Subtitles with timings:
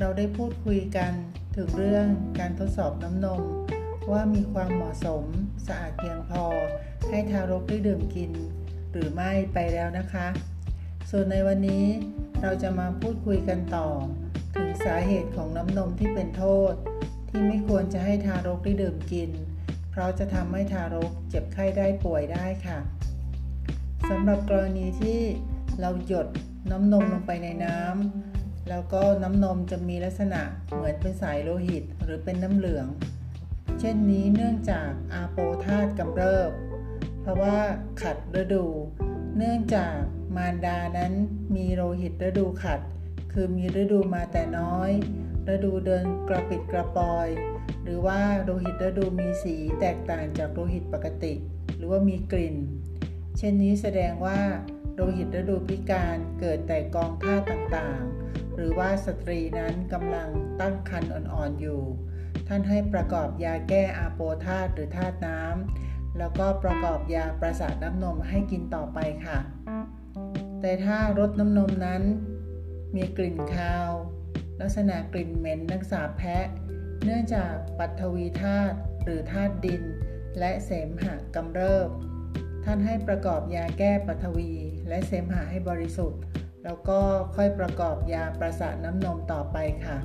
[0.00, 1.12] เราได้พูดคุยกัน
[1.56, 2.06] ถึงเรื่อง
[2.38, 3.42] การทดสอบน้ำนม
[4.10, 5.24] ว่ามีความเหมาะสม
[5.66, 6.44] สะอาดเพียงพอ
[7.08, 8.32] ให้ทารกได้ดื่มกิน
[8.92, 10.26] หรือไม่ไปแล้วนะคะ
[11.10, 11.86] ส่วนในวันนี้
[12.42, 13.88] เราจะมาพูดคุยกันต่อ
[14.56, 16.72] ถึงสาเหตุของน้ำนมที่เป็นโทษ
[17.28, 19.30] ที่ไม่ควรจะให้ทารกได้ดื่มกิน
[19.90, 22.78] เพราะจะทำให้ทารกเจ็บไข้ได้ป่วยได้ค่ะ
[24.08, 25.20] สำหรับกรณีที่
[25.80, 26.26] เราหยด
[26.70, 32.86] น้ำนมลงไปในน้ำ แล้วก็น้ำนมจะมีลักษณะเหมือนเป็นสายโลหิตหรือเป็นน้ำเหลือง
[33.80, 36.50] เช่นนี้เนื่องจากอาโปธาตกำเริบ
[37.20, 37.58] เพราะว่า
[38.02, 38.66] ขัดฤดู
[39.36, 39.96] เนื่องจาก
[40.36, 41.12] มารดานั้น
[41.56, 42.80] มีโลหิตฤดูขัด
[43.32, 44.90] คือมีฤดูมาแต่น้อย
[45.52, 47.28] ฤดูเดินกระปิดกระปอย
[47.82, 51.34] หรือว่าโลหิตฤดูมีสีแตกต่างจากโลหิตปกติ
[51.76, 52.56] หรือว่ามีกลิ่น
[53.38, 54.38] เช่นนี้แสดงว่า
[54.94, 60.28] โลหิตฤดูพิการเกิดแต่กองธาตุต่างๆ หรือว่าสตรีนั้นกำลัง
[60.60, 61.82] ตั้งครรภ์อ่อนๆอยู่
[62.48, 69.38] ท่านให้ประกอบยาแก้อาโปธาตหรือธาตุน้ำแล้วก็ประกอบยาประสาทน้ำนมให้กินต่อไปค่ะ
[70.60, 72.02] แต่ถ้ารสน้ำนมนั้น
[72.94, 73.90] มีกลิ่นคาว
[74.60, 76.46] ลักษณะกลิ่นเหม็นนักษาแพะ
[77.04, 79.82] เนื่องจากปัทวีธาตุหรือธาตุดิน
[80.38, 81.88] และเสมหะกำเริบ
[82.64, 84.52] ท่านให้ประกอบยาแก้ปัทวี
[84.88, 86.20] และเสมหะให้บริสุทธิ์
[86.66, 87.00] แล้วก็
[87.36, 89.98] ค่อยประกอบยาประสาทน้ำนมต่อไปค่ะ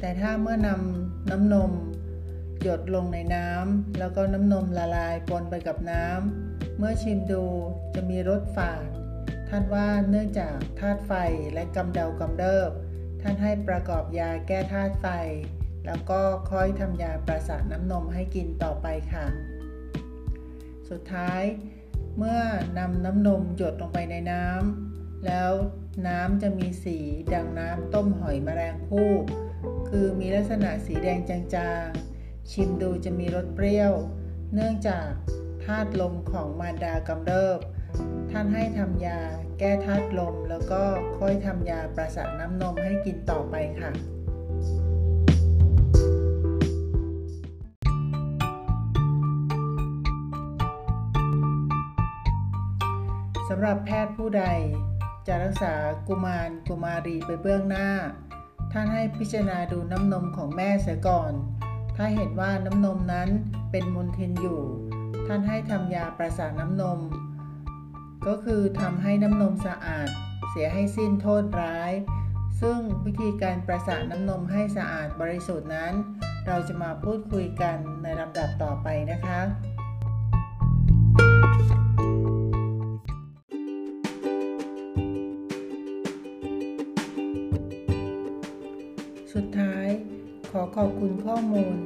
[0.00, 1.72] แต่ถ้าเมื่อนำน้ำนม
[2.62, 7.44] หยดลงในน้ำแล้วก็น้ำนมละลายปนไปกับน้ำเมื่อชิมดู
[7.94, 8.86] จะมีรสฝาด
[9.48, 11.12] ท่านว่าเนื่องจากธาตุไฟ
[11.52, 12.70] และกำเดากำเริบ
[13.22, 15.06] ท่านให้ประกอบยาแก้ธาตุไฟ
[15.86, 19.26] แล้วก็ค่อยทำยาประสาทน้ำนมให้กินต่อไปค่ะ
[20.90, 21.42] สุดท้าย
[22.18, 22.40] เมื่อ
[22.78, 24.91] นำน้ำนมหยดลงไปในน้ำ
[25.26, 25.52] แล้ว
[26.06, 26.98] น้ำจะมีสี
[27.34, 29.12] ดังน้ำต้มหอยแมลงภู่
[29.88, 33.92] คือมีลักษณะสีแดงจางๆ ชิมดูจะมีรสเปรี้ยว
[34.54, 35.08] เนื่องจาก
[35.64, 37.60] ธาตุลมของมารดากำเริบ
[38.30, 39.20] ท่านให้ทำยา
[39.58, 40.82] แก้ธาตุลม แล้วก็
[41.18, 43.90] ค่อยทำยาประสาทน้ำนมให้กินต่อไปค่ะ
[53.48, 54.44] สำหรับแพทย์ผู้ใด
[55.26, 55.74] จะรักษา
[56.08, 57.88] กุมารกุมารีไปเบื้องหน้า
[58.72, 61.32] ท่านให้พิจารณาดูน้ำนมของแม่เสียก่อน
[61.96, 63.28] ถ้าเห็นว่าน้ำนมนั้น
[63.70, 64.62] เป็นมลทินอยู่
[65.26, 67.00] ท่านให้ทำยาประสาทน้ำนม
[68.26, 70.08] ก็คือทำให้น้ำนมสะอาด
[70.50, 71.92] เสียให้สิ้นโทษร้าย
[72.60, 75.92] ซึ่งวิธีการประสาทน้ำนมให้สะอาดบริสุทธิ์นั้น
[76.46, 79.40] เราจะมาพูดคุยกันในลำดับต่อไปนะคะ
[89.34, 89.88] สุดท้าย
[90.50, 91.76] ขอขอบคุณข้อมูล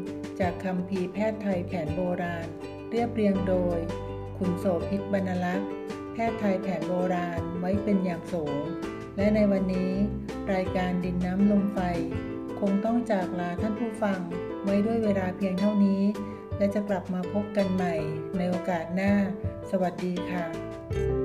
[0.40, 2.46] จากคำพีแพทย์ไทยแผนโบราณ
[2.90, 3.78] เรียบเรียงโดย
[4.38, 5.70] คุณโสภิตบรรลักษ์
[6.12, 8.62] แพทย์ไทยแผนโบราณไว้เป็นอย่างสูง
[9.16, 9.92] และในวันนี้
[10.54, 11.78] รายการดินน้ำลมไฟ
[12.60, 14.20] คงต้องจากลาท่านผู้ฟัง
[14.64, 16.02] ไว้ด้วยเวลาเพียงเท่านี้
[16.58, 17.94] และจะกลับมาพบกันใหม่
[18.36, 19.12] ในโอกาสหน้า
[19.70, 21.16] สวัสดีค่ะ